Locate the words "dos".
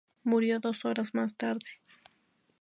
0.59-0.83